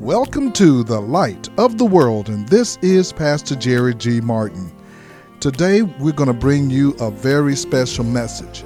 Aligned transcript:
Welcome 0.00 0.52
to 0.52 0.82
the 0.82 0.98
Light 0.98 1.50
of 1.58 1.76
the 1.76 1.84
World, 1.84 2.30
and 2.30 2.48
this 2.48 2.78
is 2.80 3.12
Pastor 3.12 3.54
Jerry 3.54 3.94
G. 3.94 4.22
Martin. 4.22 4.72
Today, 5.40 5.82
we're 5.82 6.14
going 6.14 6.28
to 6.28 6.32
bring 6.32 6.70
you 6.70 6.92
a 7.00 7.10
very 7.10 7.54
special 7.54 8.02
message. 8.02 8.64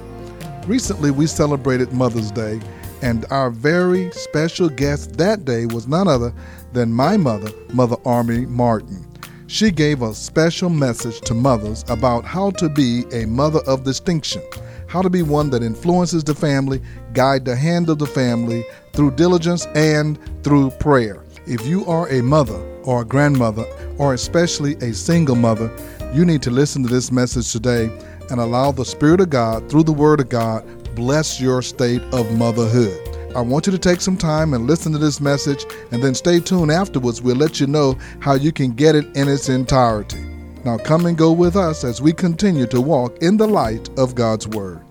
Recently, 0.65 1.11
we 1.11 1.27
celebrated 1.27 1.91
Mother's 1.91 2.31
Day, 2.31 2.61
and 3.01 3.25
our 3.31 3.49
very 3.49 4.11
special 4.11 4.69
guest 4.69 5.17
that 5.17 5.43
day 5.43 5.65
was 5.65 5.89
none 5.89 6.07
other 6.07 6.33
than 6.71 6.93
my 6.93 7.17
mother, 7.17 7.51
Mother 7.73 7.97
Army 8.05 8.45
Martin. 8.45 9.05
She 9.47 9.71
gave 9.71 10.03
a 10.03 10.13
special 10.13 10.69
message 10.69 11.19
to 11.19 11.33
mothers 11.33 11.83
about 11.89 12.23
how 12.23 12.51
to 12.51 12.69
be 12.69 13.03
a 13.11 13.25
mother 13.25 13.59
of 13.67 13.83
distinction, 13.83 14.41
how 14.87 15.01
to 15.01 15.09
be 15.09 15.21
one 15.21 15.49
that 15.49 15.63
influences 15.63 16.23
the 16.23 16.33
family, 16.33 16.81
guide 17.11 17.43
the 17.43 17.57
hand 17.57 17.89
of 17.89 17.99
the 17.99 18.07
family 18.07 18.65
through 18.93 19.11
diligence 19.11 19.65
and 19.75 20.17
through 20.41 20.69
prayer. 20.71 21.24
If 21.47 21.65
you 21.67 21.85
are 21.85 22.09
a 22.09 22.23
mother 22.23 22.59
or 22.83 23.01
a 23.01 23.05
grandmother, 23.05 23.65
or 23.99 24.15
especially 24.15 24.73
a 24.75 24.93
single 24.93 25.35
mother, 25.35 25.71
you 26.11 26.25
need 26.25 26.41
to 26.41 26.51
listen 26.51 26.81
to 26.81 26.89
this 26.89 27.11
message 27.11 27.51
today 27.51 27.85
and 28.31 28.39
allow 28.39 28.71
the 28.71 28.83
Spirit 28.83 29.21
of 29.21 29.29
God, 29.29 29.69
through 29.69 29.83
the 29.83 29.93
Word 29.93 30.19
of 30.19 30.29
God, 30.29 30.65
bless 30.95 31.39
your 31.39 31.61
state 31.61 32.01
of 32.13 32.35
motherhood. 32.35 32.99
I 33.35 33.41
want 33.41 33.67
you 33.67 33.71
to 33.73 33.77
take 33.77 34.01
some 34.01 34.17
time 34.17 34.53
and 34.53 34.65
listen 34.65 34.91
to 34.93 34.97
this 34.97 35.21
message, 35.21 35.65
and 35.91 36.01
then 36.01 36.15
stay 36.15 36.39
tuned 36.39 36.71
afterwards. 36.71 37.21
We'll 37.21 37.35
let 37.35 37.59
you 37.59 37.67
know 37.67 37.97
how 38.21 38.33
you 38.33 38.51
can 38.51 38.71
get 38.71 38.95
it 38.95 39.05
in 39.15 39.27
its 39.27 39.49
entirety. 39.49 40.23
Now, 40.63 40.77
come 40.77 41.05
and 41.05 41.17
go 41.17 41.31
with 41.31 41.55
us 41.55 41.83
as 41.83 42.01
we 42.01 42.11
continue 42.13 42.65
to 42.67 42.81
walk 42.81 43.17
in 43.21 43.37
the 43.37 43.47
light 43.47 43.87
of 43.99 44.15
God's 44.15 44.47
Word. 44.47 44.84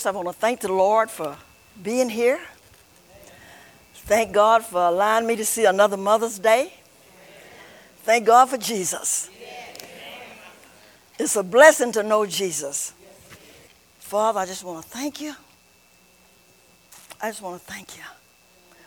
First, 0.00 0.06
I 0.06 0.12
want 0.12 0.28
to 0.28 0.32
thank 0.32 0.60
the 0.60 0.72
Lord 0.72 1.10
for 1.10 1.36
being 1.82 2.08
here. 2.08 2.40
Thank 3.92 4.32
God 4.32 4.64
for 4.64 4.80
allowing 4.80 5.26
me 5.26 5.36
to 5.36 5.44
see 5.44 5.66
another 5.66 5.98
Mother's 5.98 6.38
Day. 6.38 6.72
Thank 8.04 8.24
God 8.24 8.48
for 8.48 8.56
Jesus. 8.56 9.28
It's 11.18 11.36
a 11.36 11.42
blessing 11.42 11.92
to 11.92 12.02
know 12.02 12.24
Jesus. 12.24 12.94
Father, 13.98 14.40
I 14.40 14.46
just 14.46 14.64
want 14.64 14.82
to 14.82 14.88
thank 14.88 15.20
you. 15.20 15.34
I 17.20 17.28
just 17.28 17.42
want 17.42 17.60
to 17.60 17.70
thank 17.70 17.98
you 17.98 18.04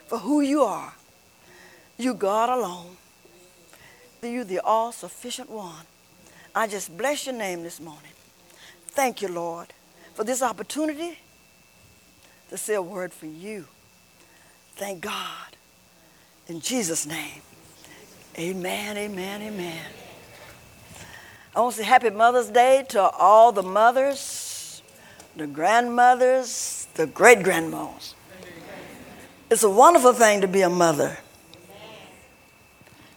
for 0.08 0.18
who 0.18 0.40
you 0.40 0.62
are. 0.64 0.94
You, 1.96 2.14
God 2.14 2.48
alone. 2.48 2.96
You, 4.20 4.42
the 4.42 4.58
all 4.58 4.90
sufficient 4.90 5.48
one. 5.48 5.86
I 6.56 6.66
just 6.66 6.98
bless 6.98 7.26
your 7.26 7.36
name 7.36 7.62
this 7.62 7.78
morning. 7.78 8.10
Thank 8.88 9.22
you, 9.22 9.28
Lord, 9.28 9.68
for 10.14 10.24
this 10.24 10.42
opportunity 10.42 11.18
to 12.50 12.56
say 12.56 12.74
a 12.74 12.82
word 12.82 13.12
for 13.12 13.26
you. 13.26 13.66
Thank 14.76 15.02
God. 15.02 15.56
In 16.48 16.60
Jesus' 16.60 17.06
name. 17.06 17.42
Amen, 18.38 18.96
amen, 18.96 19.42
amen. 19.42 19.84
I 21.54 21.60
want 21.60 21.74
to 21.76 21.82
say 21.82 21.86
happy 21.86 22.10
Mother's 22.10 22.48
Day 22.48 22.84
to 22.88 23.00
all 23.00 23.52
the 23.52 23.62
mothers, 23.62 24.82
the 25.36 25.46
grandmothers, 25.46 26.88
the 26.94 27.06
great 27.06 27.42
grandmas. 27.44 28.14
It's 29.50 29.62
a 29.62 29.70
wonderful 29.70 30.12
thing 30.12 30.40
to 30.40 30.48
be 30.48 30.62
a 30.62 30.70
mother. 30.70 31.16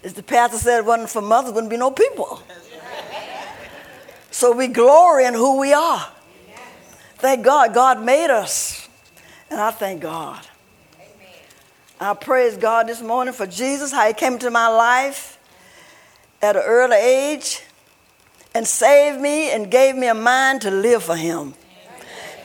As 0.04 0.14
the 0.14 0.22
pastor 0.22 0.58
said, 0.58 0.80
it 0.80 0.86
wasn't 0.86 1.10
for 1.10 1.22
mothers, 1.22 1.52
wouldn't 1.52 1.72
be 1.72 1.78
no 1.78 1.90
people. 1.90 2.42
So 4.30 4.56
we 4.56 4.68
glory 4.68 5.26
in 5.26 5.34
who 5.34 5.60
we 5.60 5.74
are. 5.74 6.08
Thank 7.18 7.44
God, 7.44 7.74
God 7.74 8.04
made 8.04 8.30
us. 8.30 8.88
And 9.50 9.60
I 9.60 9.72
thank 9.72 10.02
God. 10.02 10.46
I 12.00 12.14
praise 12.14 12.58
God 12.58 12.88
this 12.88 13.02
morning 13.02 13.34
for 13.34 13.48
Jesus, 13.48 13.92
how 13.92 14.06
He 14.06 14.14
came 14.14 14.34
into 14.34 14.52
my 14.52 14.68
life 14.68 15.40
at 16.44 16.56
an 16.56 16.62
early 16.64 16.98
age 16.98 17.64
and 18.54 18.68
saved 18.68 19.20
me 19.20 19.50
and 19.50 19.72
gave 19.72 19.96
me 19.96 20.08
a 20.08 20.14
mind 20.14 20.62
to 20.62 20.70
live 20.70 21.04
for 21.04 21.16
Him. 21.16 21.56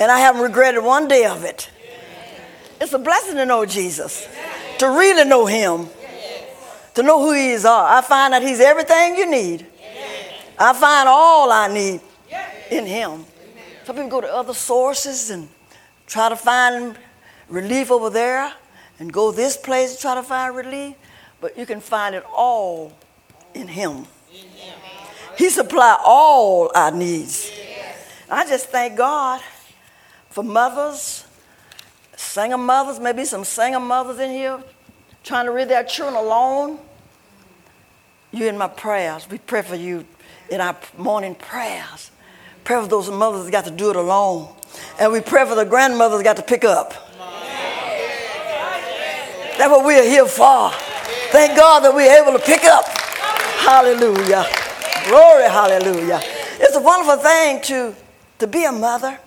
And 0.01 0.11
I 0.11 0.21
haven't 0.21 0.41
regretted 0.41 0.83
one 0.83 1.07
day 1.07 1.27
of 1.27 1.45
it. 1.45 1.69
It's 2.81 2.95
a 2.95 2.99
blessing 2.99 3.35
to 3.37 3.45
know 3.45 3.67
Jesus, 3.67 4.27
to 4.79 4.89
really 4.89 5.29
know 5.29 5.45
Him, 5.45 5.89
to 6.95 7.03
know 7.03 7.21
who 7.21 7.35
He 7.35 7.51
is. 7.51 7.67
I 7.67 8.01
find 8.01 8.33
that 8.33 8.43
He's 8.43 8.59
everything 8.59 9.17
you 9.17 9.31
need. 9.31 9.67
I 10.59 10.73
find 10.73 11.11
all 11.11 11.53
I 11.53 11.69
need 11.69 12.01
in 12.71 12.87
Him. 12.87 13.27
Some 13.85 13.97
people 13.97 14.11
go 14.11 14.21
to 14.21 14.33
other 14.33 14.55
sources 14.55 15.31
and 15.31 15.49
try 16.07 16.29
to 16.29 16.37
find 16.37 16.97
relief 17.49 17.91
over 17.91 18.11
there 18.11 18.53
and 18.99 19.13
go 19.13 19.33
this 19.33 19.57
place 19.57 19.93
and 19.93 20.01
try 20.01 20.15
to 20.15 20.23
find 20.23 20.55
relief, 20.55 20.95
but 21.41 21.59
you 21.59 21.67
can 21.67 21.81
find 21.81 22.15
it 22.15 22.25
all 22.33 22.93
in 23.55 23.67
Him. 23.67 24.07
He 25.37 25.51
supply 25.51 25.99
all 26.05 26.71
our 26.75 26.91
needs. 26.91 27.51
I 28.31 28.47
just 28.47 28.69
thank 28.69 28.97
God 28.97 29.41
for 30.31 30.45
mothers, 30.45 31.27
single 32.17 32.59
mothers, 32.59 33.01
maybe 33.01 33.25
some 33.25 33.45
single 33.45 33.81
mothers 33.81 34.19
in 34.19 34.31
here 34.31 34.63
trying 35.25 35.47
to 35.47 35.53
read 35.53 35.69
their 35.69 35.85
children 35.85 36.17
alone. 36.17 36.79
You 38.31 38.47
in 38.47 38.57
my 38.57 38.69
prayers. 38.69 39.29
We 39.29 39.39
pray 39.39 39.63
for 39.63 39.77
you 39.77 40.07
in 40.51 40.61
our 40.61 40.77
morning 40.97 41.35
prayers. 41.35 42.11
Pray 42.65 42.81
for 42.81 42.87
those 42.87 43.11
mothers 43.11 43.45
that 43.45 43.51
got 43.51 43.65
to 43.65 43.71
do 43.71 43.91
it 43.91 43.97
alone. 43.97 44.49
And 44.99 45.13
we 45.13 45.21
pray 45.21 45.45
for 45.47 45.55
the 45.55 45.65
grandmothers 45.65 46.19
that 46.19 46.25
got 46.25 46.37
to 46.37 46.43
pick 46.43 46.65
up. 46.65 46.95
That's 49.59 49.71
what 49.71 49.85
we're 49.85 50.05
here 50.05 50.27
for. 50.27 50.71
Thank 51.31 51.57
God 51.57 51.81
that 51.81 51.95
we're 51.95 52.11
able 52.23 52.39
to 52.39 52.45
pick 52.45 52.65
up. 52.65 52.85
Hallelujah. 53.59 54.47
Glory, 55.09 55.45
hallelujah. 55.45 56.21
It's 56.59 56.77
a 56.77 56.81
wonderful 56.81 57.17
thing 57.17 57.61
to, 57.63 57.95
to 58.39 58.47
be 58.47 58.65
a 58.65 58.73
mother. 58.73 59.19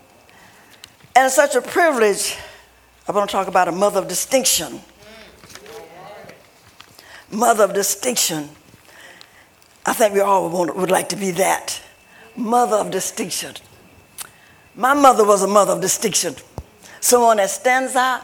And 1.15 1.25
it's 1.25 1.35
such 1.35 1.55
a 1.55 1.61
privilege. 1.61 2.37
I 3.07 3.11
want 3.11 3.29
to 3.29 3.31
talk 3.31 3.47
about 3.47 3.67
a 3.67 3.71
mother 3.71 3.99
of 3.99 4.07
distinction. 4.07 4.81
Mother 7.31 7.65
of 7.65 7.73
distinction. 7.73 8.49
I 9.85 9.93
think 9.93 10.13
we 10.13 10.21
all 10.21 10.49
want, 10.49 10.75
would 10.75 10.91
like 10.91 11.09
to 11.09 11.15
be 11.15 11.31
that. 11.31 11.81
Mother 12.35 12.77
of 12.77 12.91
distinction. 12.91 13.53
My 14.75 14.93
mother 14.93 15.23
was 15.25 15.41
a 15.43 15.47
mother 15.47 15.73
of 15.73 15.81
distinction. 15.81 16.35
Someone 16.99 17.37
that 17.37 17.49
stands 17.49 17.95
out, 17.95 18.23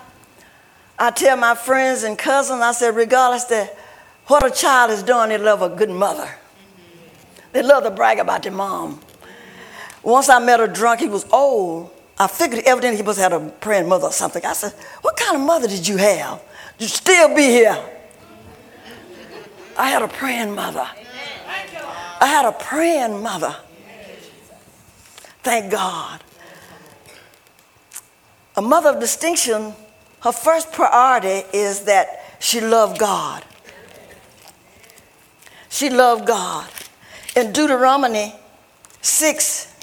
I 0.99 1.11
tell 1.11 1.37
my 1.37 1.55
friends 1.55 2.03
and 2.03 2.17
cousins, 2.17 2.61
I 2.61 2.73
said, 2.73 2.95
regardless 2.95 3.49
of 3.51 3.69
what 4.27 4.45
a 4.45 4.51
child 4.51 4.91
is 4.91 5.01
doing, 5.01 5.29
they 5.29 5.37
love 5.37 5.61
a 5.61 5.69
good 5.69 5.89
mother. 5.89 6.29
They 7.53 7.63
love 7.63 7.83
to 7.83 7.91
brag 7.91 8.19
about 8.19 8.43
their 8.43 8.51
mom. 8.51 8.99
Once 10.03 10.29
I 10.29 10.39
met 10.39 10.59
a 10.59 10.67
drunk, 10.67 10.99
he 10.99 11.07
was 11.07 11.25
old. 11.31 11.91
I 12.17 12.27
figured 12.27 12.63
evidently 12.65 12.97
he 12.97 13.03
must 13.03 13.19
have 13.19 13.31
had 13.31 13.41
a 13.41 13.49
praying 13.49 13.87
mother 13.87 14.07
or 14.07 14.11
something. 14.11 14.45
I 14.45 14.53
said, 14.53 14.73
What 15.01 15.17
kind 15.17 15.35
of 15.35 15.41
mother 15.41 15.67
did 15.67 15.87
you 15.87 15.97
have? 15.97 16.41
You 16.77 16.87
still 16.87 17.35
be 17.35 17.43
here. 17.43 17.77
I 19.77 19.89
had 19.89 20.01
a 20.01 20.07
praying 20.07 20.53
mother. 20.53 20.87
I 22.19 22.27
had 22.27 22.45
a 22.45 22.51
praying 22.51 23.21
mother. 23.21 23.55
Thank 25.43 25.71
God. 25.71 26.23
A 28.55 28.61
mother 28.61 28.89
of 28.89 28.99
distinction 28.99 29.73
her 30.21 30.31
first 30.31 30.71
priority 30.71 31.47
is 31.51 31.81
that 31.85 32.23
she 32.39 32.61
loved 32.61 32.99
God. 32.99 33.43
She 35.69 35.89
loved 35.89 36.27
God. 36.27 36.69
In 37.35 37.51
Deuteronomy 37.51 38.35
6, 39.01 39.73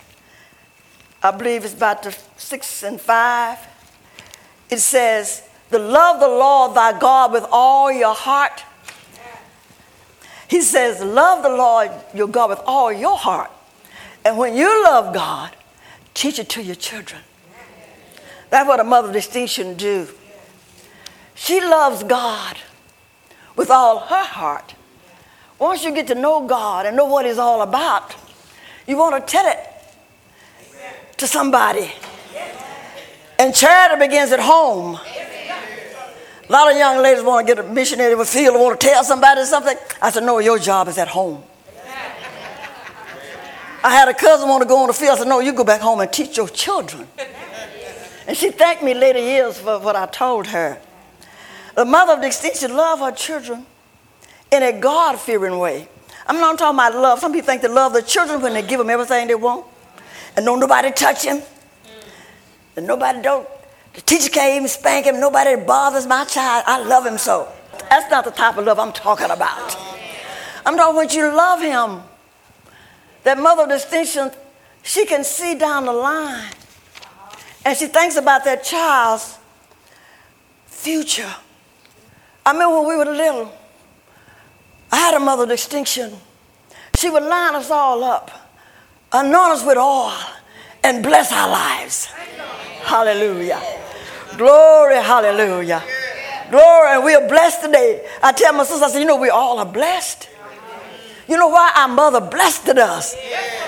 I 1.22 1.30
believe 1.32 1.64
it's 1.64 1.74
about 1.74 2.04
the 2.04 2.16
6 2.36 2.82
and 2.84 3.00
5, 3.00 3.58
it 4.70 4.78
says, 4.78 5.42
The 5.70 5.80
love 5.80 6.20
the 6.20 6.28
Lord 6.28 6.76
thy 6.76 6.96
God 6.98 7.32
with 7.32 7.46
all 7.50 7.90
your 7.90 8.14
heart. 8.14 8.62
He 10.46 10.60
says, 10.60 11.02
Love 11.02 11.42
the 11.42 11.48
Lord 11.48 11.90
your 12.14 12.28
God 12.28 12.50
with 12.50 12.60
all 12.64 12.92
your 12.92 13.18
heart. 13.18 13.50
And 14.24 14.36
when 14.36 14.56
you 14.56 14.84
love 14.84 15.14
God, 15.14 15.54
teach 16.14 16.38
it 16.38 16.48
to 16.50 16.62
your 16.62 16.74
children. 16.74 17.22
That's 18.50 18.66
what 18.66 18.80
a 18.80 18.84
mother 18.84 19.08
of 19.08 19.14
distinction 19.14 19.76
do. 19.76 20.08
She 21.34 21.60
loves 21.60 22.02
God 22.02 22.56
with 23.56 23.70
all 23.70 24.00
her 24.00 24.24
heart. 24.24 24.74
Once 25.58 25.84
you 25.84 25.92
get 25.92 26.06
to 26.08 26.14
know 26.14 26.46
God 26.46 26.86
and 26.86 26.96
know 26.96 27.04
what 27.04 27.26
He's 27.26 27.38
all 27.38 27.62
about, 27.62 28.14
you 28.86 28.96
want 28.96 29.14
to 29.26 29.32
tell 29.32 29.46
it 29.46 29.58
to 31.18 31.26
somebody. 31.26 31.92
And 33.38 33.54
charity 33.54 34.04
begins 34.04 34.32
at 34.32 34.40
home. 34.40 34.98
A 36.48 36.52
lot 36.52 36.72
of 36.72 36.78
young 36.78 37.02
ladies 37.02 37.22
want 37.22 37.46
to 37.46 37.54
get 37.54 37.62
a 37.62 37.68
missionary 37.68 38.14
the 38.14 38.24
field 38.24 38.56
or 38.56 38.62
want 38.62 38.80
to 38.80 38.86
tell 38.86 39.04
somebody 39.04 39.44
something. 39.44 39.76
I 40.00 40.10
said, 40.10 40.24
no, 40.24 40.38
your 40.38 40.58
job 40.58 40.88
is 40.88 40.96
at 40.96 41.08
home. 41.08 41.42
I 43.82 43.90
had 43.90 44.08
a 44.08 44.14
cousin 44.14 44.48
want 44.48 44.62
to 44.62 44.68
go 44.68 44.78
on 44.78 44.88
the 44.88 44.92
field. 44.92 45.16
I 45.16 45.18
said, 45.18 45.28
no, 45.28 45.40
you 45.40 45.52
go 45.52 45.64
back 45.64 45.80
home 45.80 46.00
and 46.00 46.12
teach 46.12 46.36
your 46.36 46.48
children. 46.48 47.06
And 48.26 48.36
she 48.36 48.50
thanked 48.50 48.82
me 48.82 48.92
later 48.92 49.20
years 49.20 49.58
for 49.58 49.78
what 49.78 49.96
I 49.96 50.06
told 50.06 50.48
her. 50.48 50.78
The 51.74 51.84
mother 51.84 52.14
of 52.14 52.20
distinction 52.20 52.76
loved 52.76 53.02
her 53.02 53.12
children 53.12 53.64
in 54.50 54.62
a 54.62 54.72
God-fearing 54.78 55.58
way. 55.58 55.88
I'm 56.26 56.38
not 56.40 56.58
talking 56.58 56.76
about 56.76 56.94
love. 56.94 57.20
Some 57.20 57.32
people 57.32 57.46
think 57.46 57.62
they 57.62 57.68
love 57.68 57.92
their 57.92 58.02
children 58.02 58.42
when 58.42 58.52
they 58.52 58.62
give 58.62 58.78
them 58.78 58.90
everything 58.90 59.28
they 59.28 59.34
want. 59.34 59.64
And 60.36 60.44
don't 60.44 60.60
nobody 60.60 60.90
touch 60.90 61.24
him. 61.24 61.40
And 62.76 62.86
nobody 62.86 63.22
don't, 63.22 63.48
the 63.94 64.00
teacher 64.00 64.28
can't 64.28 64.56
even 64.56 64.68
spank 64.68 65.06
him. 65.06 65.20
Nobody 65.20 65.56
bothers 65.56 66.06
my 66.06 66.24
child. 66.24 66.64
I 66.66 66.82
love 66.82 67.06
him 67.06 67.16
so. 67.16 67.48
That's 67.88 68.10
not 68.10 68.24
the 68.24 68.30
type 68.30 68.56
of 68.58 68.66
love 68.66 68.78
I'm 68.78 68.92
talking 68.92 69.30
about. 69.30 69.76
I'm 70.66 70.76
talking 70.76 70.96
when 70.96 71.08
you 71.08 71.34
love 71.34 71.60
him. 71.60 72.02
That 73.28 73.36
mother 73.36 73.64
of 73.64 73.68
distinction, 73.68 74.30
she 74.82 75.04
can 75.04 75.22
see 75.22 75.54
down 75.54 75.84
the 75.84 75.92
line. 75.92 76.50
And 77.62 77.76
she 77.76 77.86
thinks 77.86 78.16
about 78.16 78.46
that 78.46 78.64
child's 78.64 79.36
future. 80.64 81.34
I 82.46 82.52
remember 82.52 82.80
when 82.80 82.88
we 82.88 82.96
were 82.96 83.04
little, 83.04 83.52
I 84.90 84.96
had 84.96 85.12
a 85.12 85.20
mother 85.20 85.42
of 85.42 85.50
distinction. 85.50 86.14
She 86.96 87.10
would 87.10 87.22
line 87.22 87.54
us 87.54 87.70
all 87.70 88.02
up, 88.02 88.30
anoint 89.12 89.52
us 89.52 89.62
with 89.62 89.76
oil, 89.76 90.16
and 90.82 91.02
bless 91.02 91.30
our 91.30 91.50
lives. 91.50 92.06
Hallelujah. 92.82 93.60
Glory, 94.38 95.02
hallelujah. 95.02 95.84
Glory, 96.48 96.88
and 96.92 97.04
we 97.04 97.14
are 97.14 97.28
blessed 97.28 97.60
today. 97.60 98.08
I 98.22 98.32
tell 98.32 98.54
my 98.54 98.64
sister, 98.64 98.86
I 98.86 98.88
said, 98.88 99.00
you 99.00 99.04
know, 99.04 99.16
we 99.16 99.28
all 99.28 99.58
are 99.58 99.70
blessed. 99.70 100.30
You 101.28 101.36
know 101.36 101.48
why 101.48 101.72
our 101.76 101.88
mother 101.88 102.20
blessed 102.20 102.68
us? 102.68 103.14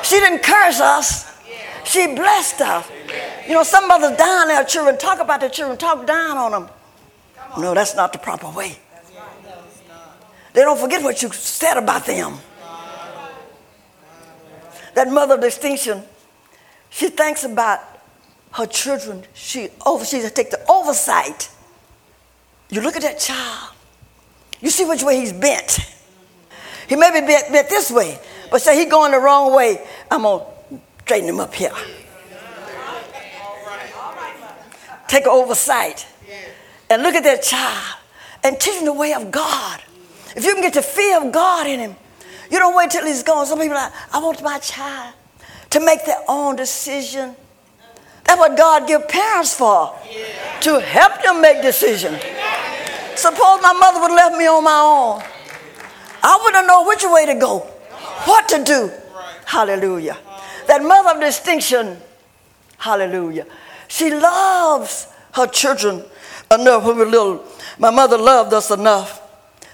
She 0.02 0.18
didn't 0.18 0.42
curse 0.42 0.80
us. 0.80 1.30
She 1.84 2.06
blessed 2.14 2.60
us. 2.62 2.90
You 3.46 3.54
know, 3.54 3.62
some 3.62 3.86
mothers 3.86 4.16
down 4.16 4.48
their 4.48 4.64
children, 4.64 4.96
talk 4.96 5.20
about 5.20 5.40
their 5.40 5.50
children, 5.50 5.76
talk 5.76 6.06
down 6.06 6.36
on 6.38 6.52
them. 6.52 6.68
No, 7.58 7.74
that's 7.74 7.94
not 7.94 8.12
the 8.12 8.18
proper 8.18 8.48
way. 8.50 8.78
They 10.52 10.62
don't 10.62 10.78
forget 10.78 11.02
what 11.02 11.22
you 11.22 11.30
said 11.32 11.76
about 11.76 12.06
them. 12.06 12.38
That 14.94 15.10
mother 15.10 15.34
of 15.34 15.40
distinction, 15.40 16.02
she 16.88 17.08
thinks 17.08 17.44
about 17.44 17.80
her 18.52 18.66
children. 18.66 19.24
She 19.34 19.68
over, 19.86 20.04
she 20.04 20.20
take 20.30 20.50
the 20.50 20.64
oversight. 20.68 21.50
You 22.68 22.80
look 22.80 22.96
at 22.96 23.02
that 23.02 23.18
child. 23.18 23.74
You 24.60 24.70
see 24.70 24.84
which 24.84 25.02
way 25.02 25.20
he's 25.20 25.32
bent. 25.32 25.78
He 26.90 26.96
may 26.96 27.12
be 27.12 27.25
bent, 27.25 27.52
bent 27.52 27.69
this 27.69 27.88
way, 27.88 28.19
but 28.50 28.60
say 28.60 28.76
he's 28.76 28.90
going 28.90 29.12
the 29.12 29.20
wrong 29.20 29.54
way. 29.54 29.81
I'm 30.10 30.22
gonna 30.22 30.44
straighten 31.04 31.28
him 31.28 31.38
up 31.38 31.54
here. 31.54 31.70
Take 35.06 35.25
oversight 35.28 36.04
and 36.90 37.04
look 37.04 37.14
at 37.14 37.22
that 37.22 37.44
child 37.44 37.96
and 38.42 38.58
teach 38.58 38.75
him 38.75 38.87
the 38.87 38.92
way 38.92 39.14
of 39.14 39.31
God. 39.31 39.81
If 40.34 40.44
you 40.44 40.52
can 40.52 40.62
get 40.62 40.75
the 40.75 40.82
fear 40.82 41.25
of 41.25 41.31
God 41.31 41.69
in 41.69 41.78
him, 41.78 41.94
you 42.50 42.58
don't 42.58 42.75
wait 42.75 42.90
till 42.90 43.06
he's 43.06 43.22
gone. 43.22 43.46
Some 43.46 43.60
people 43.60 43.76
are 43.76 43.84
like, 43.84 43.92
I 44.12 44.19
want 44.19 44.42
my 44.42 44.58
child 44.58 45.14
to 45.70 45.78
make 45.78 46.04
their 46.04 46.25
own 46.26 46.56
decision. 46.56 47.37
That's 48.25 48.37
what 48.37 48.56
God 48.56 48.88
give 48.88 49.06
parents 49.06 49.54
for, 49.54 49.96
to 50.62 50.81
help 50.81 51.22
them 51.22 51.40
make 51.40 51.62
decisions. 51.62 52.20
Suppose 53.14 53.62
my 53.62 53.75
mother 53.78 54.00
would 54.00 54.10
have 54.10 54.16
left 54.16 54.37
me 54.37 54.48
on 54.48 54.64
my 54.64 54.81
own. 54.81 55.39
I 56.22 56.40
wouldn't 56.43 56.67
know 56.67 56.84
which 56.87 57.05
way 57.05 57.26
to 57.26 57.34
go, 57.34 57.58
what 58.25 58.49
to 58.49 58.62
do. 58.64 58.90
Hallelujah. 59.46 60.17
That 60.67 60.82
mother 60.82 61.17
of 61.17 61.20
distinction, 61.20 61.96
hallelujah. 62.78 63.46
She 63.88 64.11
loves 64.11 65.08
her 65.32 65.46
children 65.46 66.05
enough 66.50 66.84
when 66.84 66.96
we 66.96 67.05
were 67.05 67.11
little. 67.11 67.44
My 67.78 67.90
mother 67.90 68.19
loved 68.19 68.52
us 68.52 68.70
enough 68.70 69.20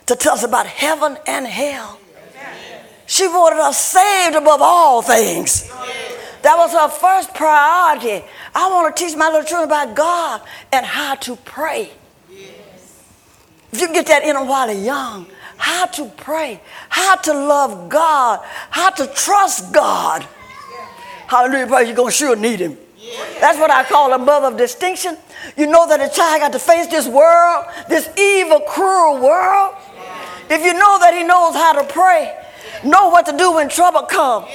to 0.06 0.16
tell 0.16 0.34
us 0.34 0.44
about 0.44 0.66
heaven 0.66 1.18
and 1.26 1.46
hell. 1.46 1.98
She 3.06 3.26
wanted 3.28 3.60
us 3.60 3.78
saved 3.78 4.36
above 4.36 4.60
all 4.62 5.02
things. 5.02 5.68
That 6.42 6.56
was 6.56 6.72
her 6.72 6.88
first 6.88 7.34
priority. 7.34 8.24
I 8.54 8.70
want 8.70 8.94
to 8.96 9.04
teach 9.04 9.16
my 9.16 9.26
little 9.26 9.42
children 9.42 9.68
about 9.68 9.94
God 9.96 10.42
and 10.72 10.86
how 10.86 11.16
to 11.16 11.36
pray. 11.36 11.90
If 13.72 13.80
you 13.80 13.92
get 13.92 14.06
that 14.06 14.22
in 14.22 14.34
them 14.34 14.48
while 14.48 14.66
they're 14.66 14.76
young, 14.76 15.26
how 15.56 15.86
to 15.86 16.10
pray, 16.16 16.60
how 16.88 17.16
to 17.16 17.32
love 17.32 17.88
God, 17.88 18.40
how 18.70 18.90
to 18.90 19.06
trust 19.08 19.72
God. 19.72 20.26
Hallelujah, 21.26 21.66
praise 21.66 21.86
you're 21.88 21.96
going 21.96 22.10
to 22.10 22.16
sure 22.16 22.36
need 22.36 22.60
Him. 22.60 22.78
That's 23.40 23.58
what 23.58 23.70
I 23.70 23.84
call 23.84 24.12
a 24.12 24.18
mother 24.18 24.48
of 24.48 24.56
distinction. 24.56 25.16
You 25.56 25.66
know 25.66 25.86
that 25.88 26.00
a 26.00 26.14
child 26.14 26.40
got 26.40 26.52
to 26.52 26.58
face 26.58 26.86
this 26.88 27.06
world, 27.06 27.66
this 27.88 28.08
evil, 28.18 28.60
cruel 28.60 29.20
world. 29.20 29.74
If 30.48 30.64
you 30.64 30.72
know 30.74 30.98
that 31.00 31.14
he 31.14 31.24
knows 31.24 31.54
how 31.54 31.72
to 31.72 31.92
pray, 31.92 32.36
know 32.84 33.08
what 33.08 33.26
to 33.26 33.36
do 33.36 33.52
when 33.52 33.68
trouble 33.68 34.02
comes. 34.02 34.46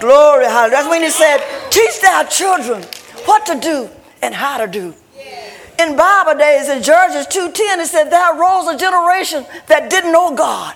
Glory, 0.00 0.44
hallelujah. 0.44 0.70
That's 0.70 0.88
when 0.88 1.02
he 1.02 1.10
said, 1.10 1.38
teach 1.70 2.04
our 2.04 2.24
children 2.24 2.82
what 3.24 3.46
to 3.46 3.58
do 3.58 3.88
and 4.22 4.34
how 4.34 4.58
to 4.58 4.66
do. 4.66 4.94
In 5.78 5.96
Bible 5.96 6.38
days, 6.38 6.68
in 6.68 6.82
Judges 6.82 7.26
2.10, 7.28 7.78
it 7.78 7.86
said, 7.86 8.10
there 8.10 8.34
rose 8.34 8.66
a 8.66 8.76
generation 8.76 9.46
that 9.68 9.88
didn't 9.88 10.12
know 10.12 10.34
God. 10.34 10.74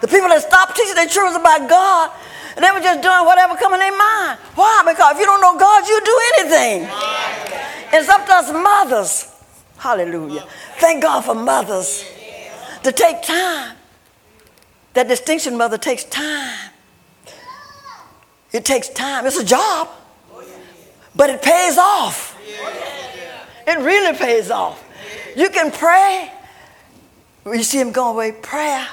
The 0.00 0.08
people 0.08 0.28
that 0.28 0.42
stopped 0.42 0.76
teaching 0.76 0.94
their 0.94 1.08
children 1.08 1.40
about 1.40 1.68
God, 1.68 2.12
and 2.54 2.64
they 2.64 2.70
were 2.70 2.80
just 2.80 3.02
doing 3.02 3.24
whatever 3.24 3.56
come 3.56 3.74
in 3.74 3.80
their 3.80 3.96
mind. 3.96 4.38
Why? 4.54 4.82
Because 4.86 5.14
if 5.14 5.18
you 5.18 5.26
don't 5.26 5.40
know 5.40 5.58
God, 5.58 5.86
you 5.86 6.00
do 6.04 6.20
anything. 6.38 6.88
And 7.92 8.06
sometimes 8.06 8.52
mothers, 8.52 9.34
hallelujah. 9.76 10.46
Thank 10.78 11.02
God 11.02 11.22
for 11.22 11.34
mothers 11.34 12.04
to 12.82 12.92
take 12.92 13.22
time 13.22 13.76
that 14.94 15.08
distinction, 15.08 15.56
mother, 15.56 15.78
takes 15.78 16.04
time. 16.04 16.70
It 18.52 18.64
takes 18.64 18.88
time. 18.88 19.26
It's 19.26 19.38
a 19.38 19.44
job, 19.44 19.88
but 21.14 21.30
it 21.30 21.42
pays 21.42 21.78
off. 21.78 22.36
It 23.70 23.78
really 23.78 24.18
pays 24.18 24.50
off. 24.50 24.82
You 25.36 25.48
can 25.48 25.70
pray. 25.70 26.32
You 27.46 27.62
see 27.62 27.78
him 27.80 27.92
going 27.92 28.16
away, 28.16 28.32
prayer. 28.32 28.84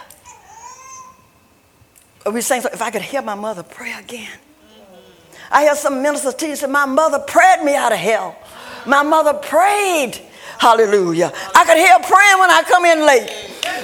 We 2.32 2.42
saying, 2.42 2.64
if 2.72 2.82
I 2.82 2.92
could 2.92 3.02
hear 3.02 3.24
my 3.24 3.34
mother 3.34 3.64
pray 3.64 3.94
again. 3.94 4.38
I 5.50 5.64
hear 5.64 5.76
some 5.76 6.04
ministers 6.04 6.36
teach 6.36 6.62
that 6.62 6.70
my 6.70 6.86
mother 6.86 7.18
prayed 7.18 7.64
me 7.64 7.76
out 7.76 7.92
of 7.92 7.98
hell. 7.98 8.36
My 8.86 9.02
mother 9.02 9.34
prayed. 9.34 10.22
Hallelujah. 10.60 11.32
I 11.56 11.66
could 11.66 11.78
hear 11.78 11.98
praying 11.98 12.40
when 12.40 12.52
I 12.52 12.62
come 12.68 12.86
in 12.86 13.02
late. 13.02 13.30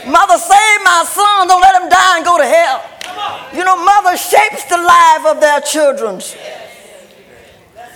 Mother, 0.06 0.38
save 0.38 0.80
my 0.84 1.06
son. 1.08 1.48
Don't 1.48 1.62
let 1.62 1.82
him 1.82 1.90
die 1.90 2.18
and 2.18 2.26
go 2.26 2.38
to 2.38 2.46
hell. 2.46 2.84
You 3.54 3.64
know, 3.66 3.84
mother 3.84 4.16
shapes 4.18 4.66
the 4.66 4.78
life 4.78 5.26
of 5.26 5.42
their 5.42 5.62
children. 5.62 6.22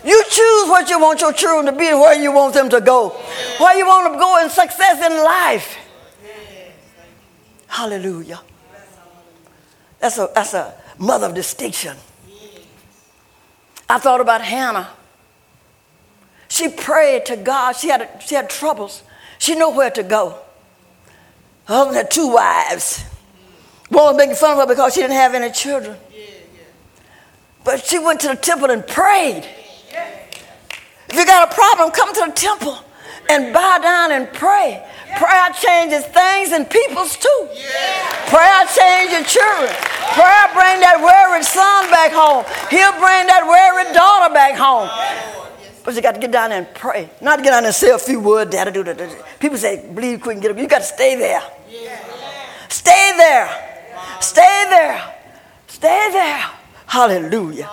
You 0.08 0.24
choose 0.24 0.70
what 0.70 0.90
you 0.90 1.02
want 1.02 1.20
your 1.20 1.34
children 1.34 1.66
to 1.66 1.78
be 1.78 1.90
and 1.90 2.00
where 2.00 2.18
you 2.18 2.32
want 2.32 2.54
them 2.54 2.70
to 2.70 2.80
go. 2.80 3.10
Where 3.60 3.78
you 3.78 3.86
want 3.86 4.06
them 4.06 4.14
to 4.14 4.20
go 4.20 4.42
in 4.42 4.50
success 4.50 5.06
in 5.06 5.22
life. 5.22 5.78
Hallelujah. 7.68 8.40
That's 10.00 10.18
a, 10.18 10.30
that's 10.34 10.54
a 10.54 10.74
mother 10.98 11.28
of 11.28 11.34
distinction. 11.34 11.98
I 13.90 14.00
thought 14.00 14.22
about 14.22 14.40
Hannah. 14.40 14.88
She 16.48 16.70
prayed 16.70 17.26
to 17.26 17.36
God. 17.36 17.74
She 17.74 17.90
had, 17.90 18.24
she 18.26 18.36
had 18.36 18.50
troubles. 18.50 19.04
She 19.40 19.56
knew 19.56 19.72
where 19.72 19.92
to 19.92 20.04
go. 20.04 20.40
Her 21.66 21.76
husband 21.76 21.98
had 21.98 22.12
two 22.12 22.34
wives. 22.34 23.04
One 23.90 24.06
was 24.06 24.16
making 24.16 24.36
fun 24.36 24.52
of 24.52 24.60
her 24.60 24.74
because 24.74 24.94
she 24.94 25.02
didn't 25.02 25.18
have 25.18 25.34
any 25.34 25.52
children. 25.52 25.98
But 27.66 27.84
she 27.84 28.00
went 28.00 28.22
to 28.22 28.30
the 28.30 28.38
temple 28.38 28.72
and 28.72 28.88
prayed. 28.88 29.46
If 31.10 31.16
you 31.16 31.26
got 31.26 31.52
a 31.52 31.54
problem, 31.54 31.92
come 31.92 32.14
to 32.14 32.26
the 32.28 32.32
temple 32.32 32.78
and 33.30 33.54
bow 33.54 33.78
down 33.80 34.12
and 34.12 34.32
pray. 34.34 34.86
Prayer 35.18 35.50
changes 35.54 36.06
things 36.06 36.52
and 36.52 36.70
people's 36.70 37.18
too. 37.18 37.48
Prayer 38.28 38.66
changes 38.68 39.32
children. 39.32 39.72
Prayer 40.14 40.48
bring 40.54 40.80
that 40.84 41.00
worried 41.00 41.44
son 41.44 41.90
back 41.90 42.12
home. 42.12 42.44
He'll 42.70 42.92
bring 43.00 43.28
that 43.28 43.44
worried 43.48 43.94
daughter 43.96 44.34
back 44.34 44.56
home. 44.56 44.90
But 45.84 45.96
you 45.96 46.02
got 46.02 46.16
to 46.16 46.20
get 46.20 46.32
down 46.32 46.50
there 46.50 46.60
and 46.60 46.74
pray. 46.76 47.10
Not 47.22 47.40
get 47.44 47.52
down 47.52 47.64
there 47.64 47.70
and 47.70 47.76
say 47.76 47.92
a 47.92 47.98
few 47.98 48.20
words. 48.20 48.54
People 49.40 49.58
say, 49.58 49.90
believe 49.94 50.22
quick 50.22 50.36
and 50.36 50.42
get 50.42 50.52
up. 50.52 50.58
You 50.58 50.68
got 50.68 50.80
to 50.80 50.84
stay 50.84 51.16
there. 51.16 51.42
Stay 52.68 53.14
there. 53.18 53.50
Stay 54.20 54.66
there. 54.70 55.16
Stay 55.68 56.10
there. 56.12 56.46
Hallelujah. 56.88 57.70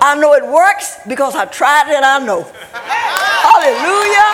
I 0.00 0.16
know 0.18 0.34
it 0.34 0.46
works 0.46 0.98
because 1.06 1.34
I 1.34 1.44
tried 1.46 1.90
it 1.90 1.96
and 1.96 2.04
I 2.04 2.18
know. 2.24 2.46
Hallelujah. 3.68 4.32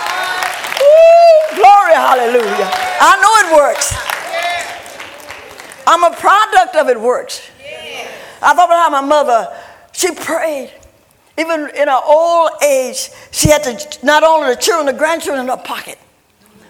Woo, 0.79 1.55
glory, 1.57 1.93
hallelujah. 1.93 2.69
I 3.01 3.19
know 3.19 3.33
it 3.43 3.55
works. 3.57 3.93
I'm 5.85 6.03
a 6.03 6.15
product 6.15 6.75
of 6.77 6.87
it 6.87 6.99
works. 6.99 7.41
I 8.41 8.53
thought 8.53 8.65
about 8.69 8.89
how 8.89 8.89
my 8.89 9.01
mother, 9.01 9.53
she 9.91 10.13
prayed. 10.13 10.71
Even 11.37 11.69
in 11.75 11.89
her 11.89 12.01
old 12.05 12.51
age, 12.63 13.09
she 13.31 13.49
had 13.49 13.63
to, 13.63 14.05
not 14.05 14.23
only 14.23 14.55
the 14.55 14.61
children, 14.61 14.85
the 14.85 14.97
grandchildren 14.97 15.45
in 15.45 15.49
her 15.49 15.61
pocket. 15.61 15.99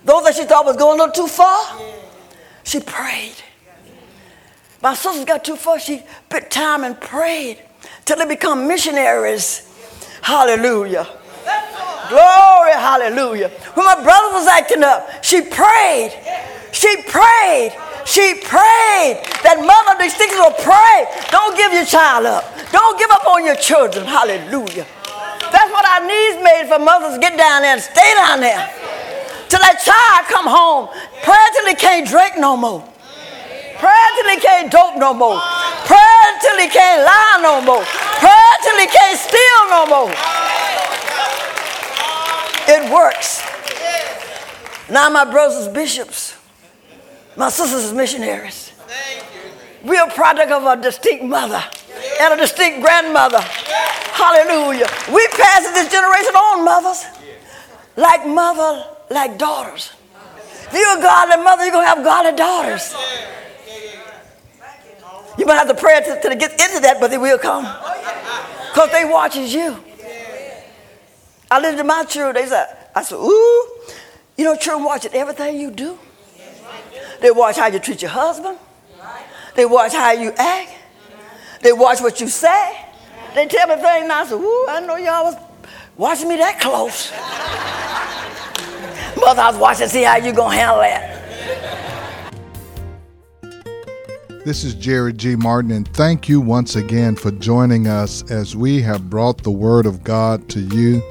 Those 0.03 0.23
that 0.23 0.35
she 0.35 0.45
thought 0.45 0.65
was 0.65 0.75
going 0.75 0.99
a 0.99 1.03
little 1.03 1.27
too 1.27 1.31
far, 1.31 1.79
she 2.63 2.79
prayed. 2.79 3.35
My 4.81 4.95
sisters 4.95 5.25
got 5.25 5.45
too 5.45 5.55
far, 5.55 5.79
she 5.79 6.01
put 6.29 6.49
time 6.49 6.83
and 6.83 6.99
prayed 6.99 7.61
till 8.05 8.17
they 8.17 8.25
become 8.25 8.67
missionaries. 8.67 9.71
Hallelujah. 10.23 11.07
Glory, 12.09 12.73
hallelujah. 12.73 13.49
When 13.73 13.85
my 13.85 14.01
brother 14.01 14.33
was 14.33 14.47
acting 14.47 14.83
up, 14.83 15.23
she 15.23 15.41
prayed. 15.41 16.11
She 16.71 16.91
prayed. 17.07 17.71
She 18.05 18.35
prayed. 18.43 19.23
That 19.41 19.63
mother 19.63 19.97
distinctly 19.97 20.37
will 20.37 20.59
pray. 20.59 21.07
Don't 21.31 21.55
give 21.57 21.73
your 21.73 21.85
child 21.85 22.25
up. 22.25 22.43
Don't 22.71 22.99
give 22.99 23.09
up 23.09 23.25
on 23.25 23.45
your 23.45 23.55
children. 23.55 24.05
Hallelujah. 24.05 24.85
That's 25.51 25.71
what 25.71 25.85
our 25.87 26.03
needs 26.05 26.37
made 26.43 26.67
for 26.67 26.79
mothers 26.79 27.17
get 27.17 27.37
down 27.37 27.63
there 27.63 27.73
and 27.73 27.81
stay 27.81 28.11
down 28.19 28.41
there. 28.41 28.59
Till 29.47 29.63
that 29.63 29.79
child 29.79 30.27
come 30.27 30.45
home. 30.51 30.91
Pray 31.23 31.45
till 31.55 31.67
he 31.71 31.75
can't 31.75 32.07
drink 32.07 32.37
no 32.37 32.57
more. 32.57 32.83
Pray 33.79 34.05
till 34.19 34.29
he 34.29 34.39
can't 34.39 34.71
dope 34.71 34.97
no 34.97 35.13
more. 35.13 35.39
Pray 35.87 36.21
till 36.41 36.57
he 36.59 36.67
can't 36.67 37.07
lie 37.07 37.39
no 37.41 37.61
more. 37.61 37.83
Pray 38.19 38.51
till 38.63 38.77
he 38.79 38.87
can't 38.87 39.19
steal 39.19 39.61
no 39.71 39.85
more. 39.87 40.34
It 42.67 42.91
works. 42.91 43.41
Now 44.89 45.09
my 45.09 45.25
brothers 45.29 45.67
bishops. 45.67 46.35
My 47.37 47.49
sisters 47.49 47.93
missionaries. 47.93 48.71
We 49.83 49.97
are 49.97 50.09
product 50.09 50.51
of 50.51 50.63
a 50.63 50.81
distinct 50.81 51.25
mother 51.25 51.63
and 52.21 52.33
a 52.33 52.37
distinct 52.37 52.81
grandmother. 52.81 53.41
Hallelujah. 53.41 54.87
We 55.13 55.27
pass 55.27 55.63
this 55.73 55.91
generation 55.91 56.33
on, 56.33 56.65
mothers. 56.65 57.05
Like 57.95 58.25
mother, 58.25 58.87
like 59.09 59.37
daughters. 59.37 59.91
If 60.67 60.73
you're 60.73 60.97
a 60.97 61.01
godly 61.01 61.43
mother, 61.43 61.63
you're 61.63 61.71
going 61.71 61.85
to 61.85 61.89
have 61.89 62.03
godly 62.03 62.35
daughters. 62.35 62.95
You 65.37 65.45
might 65.45 65.55
have 65.55 65.67
to 65.67 65.75
pray 65.75 65.99
to 66.01 66.35
get 66.35 66.51
into 66.53 66.79
that, 66.81 66.97
but 66.99 67.11
they 67.11 67.17
will 67.17 67.37
come. 67.37 67.63
Because 68.73 68.91
they 68.91 69.05
watches 69.05 69.53
you. 69.53 69.83
I 71.51 71.59
lived 71.59 71.79
in 71.79 71.87
my 71.87 72.03
children. 72.05 72.35
They 72.35 72.49
said, 72.49 72.77
I 72.95 73.03
said, 73.03 73.17
ooh, 73.17 73.67
you 74.37 74.45
know, 74.45 74.55
children 74.55 74.85
watching 74.85 75.13
everything 75.13 75.59
you 75.59 75.71
do. 75.71 75.97
They 77.21 77.31
watch 77.31 77.57
how 77.57 77.67
you 77.67 77.79
treat 77.79 78.01
your 78.01 78.11
husband. 78.11 78.57
They 79.55 79.65
watch 79.65 79.93
how 79.93 80.11
you 80.11 80.33
act. 80.37 80.71
They 81.61 81.71
watch 81.71 82.01
what 82.01 82.19
you 82.19 82.27
say. 82.27 82.77
They 83.33 83.47
tell 83.47 83.67
me 83.67 83.75
things, 83.75 84.09
I 84.09 84.25
said, 84.25 84.35
ooh, 84.35 84.65
I 84.69 84.79
know 84.81 84.97
y'all 84.97 85.25
was 85.25 85.35
watching 85.97 86.29
me 86.29 86.37
that 86.37 86.59
close. 86.59 87.11
Mother, 89.21 89.41
I 89.41 89.49
was 89.49 89.57
watching 89.57 89.87
see 89.87 90.03
how 90.03 90.17
you 90.17 90.33
gonna 90.33 90.55
handle 90.55 90.79
that. 90.79 91.13
This 94.45 94.63
is 94.63 94.75
Jerry 94.75 95.11
G. 95.11 95.35
Martin, 95.35 95.71
and 95.71 95.87
thank 95.95 96.29
you 96.29 96.39
once 96.39 96.75
again 96.75 97.15
for 97.15 97.31
joining 97.31 97.87
us 97.87 98.29
as 98.29 98.55
we 98.55 98.81
have 98.83 99.09
brought 99.09 99.41
the 99.41 99.51
Word 99.51 99.85
of 99.85 100.03
God 100.03 100.47
to 100.49 100.59
you. 100.59 101.01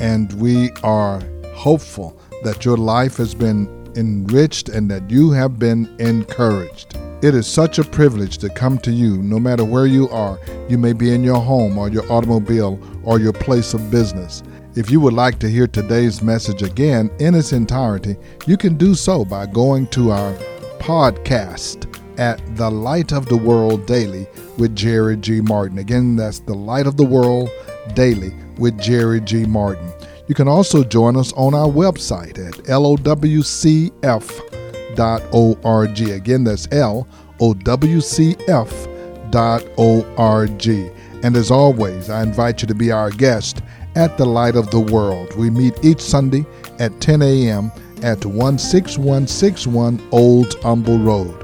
And 0.00 0.32
we 0.34 0.70
are 0.82 1.22
hopeful 1.54 2.18
that 2.42 2.64
your 2.64 2.76
life 2.76 3.16
has 3.16 3.34
been 3.34 3.68
enriched 3.96 4.68
and 4.68 4.90
that 4.90 5.10
you 5.10 5.30
have 5.30 5.58
been 5.58 5.94
encouraged. 5.98 6.96
It 7.22 7.34
is 7.34 7.46
such 7.46 7.78
a 7.78 7.84
privilege 7.84 8.38
to 8.38 8.50
come 8.50 8.76
to 8.78 8.90
you 8.90 9.16
no 9.22 9.38
matter 9.38 9.64
where 9.64 9.86
you 9.86 10.08
are. 10.10 10.38
You 10.68 10.76
may 10.76 10.92
be 10.92 11.14
in 11.14 11.24
your 11.24 11.40
home 11.40 11.78
or 11.78 11.88
your 11.88 12.10
automobile 12.12 12.78
or 13.02 13.18
your 13.18 13.32
place 13.32 13.72
of 13.72 13.90
business. 13.90 14.42
If 14.74 14.90
you 14.90 15.00
would 15.00 15.14
like 15.14 15.38
to 15.38 15.48
hear 15.48 15.66
today's 15.66 16.20
message 16.20 16.62
again 16.62 17.10
in 17.20 17.34
its 17.34 17.52
entirety, 17.52 18.16
you 18.46 18.56
can 18.56 18.76
do 18.76 18.94
so 18.94 19.24
by 19.24 19.46
going 19.46 19.86
to 19.88 20.10
our 20.10 20.34
podcast 20.78 21.88
at 22.18 22.42
The 22.56 22.70
Light 22.70 23.12
of 23.12 23.26
the 23.26 23.36
World 23.36 23.86
Daily 23.86 24.26
with 24.58 24.76
Jerry 24.76 25.16
G. 25.16 25.40
Martin. 25.40 25.78
Again, 25.78 26.16
that's 26.16 26.40
The 26.40 26.54
Light 26.54 26.86
of 26.86 26.96
the 26.96 27.06
World 27.06 27.48
Daily 27.94 28.34
with 28.58 28.78
Jerry 28.80 29.20
G. 29.20 29.44
Martin. 29.44 29.92
You 30.26 30.34
can 30.34 30.48
also 30.48 30.82
join 30.84 31.16
us 31.16 31.32
on 31.34 31.54
our 31.54 31.68
website 31.68 32.38
at 32.38 32.54
lowcf.org. 32.64 33.90
Again, 36.00 36.44
that's 36.44 36.66
lowcf.org. 36.68 37.64
And 41.24 41.36
as 41.36 41.50
always, 41.50 42.10
I 42.10 42.22
invite 42.22 42.62
you 42.62 42.68
to 42.68 42.74
be 42.74 42.90
our 42.90 43.10
guest 43.10 43.62
at 43.96 44.16
the 44.16 44.26
Light 44.26 44.56
of 44.56 44.70
the 44.70 44.80
World. 44.80 45.34
We 45.36 45.50
meet 45.50 45.74
each 45.84 46.00
Sunday 46.00 46.44
at 46.78 47.00
10 47.00 47.22
a.m. 47.22 47.70
at 48.02 48.20
16161 48.22 50.08
Old 50.10 50.54
Humble 50.62 50.98
Road. 50.98 51.43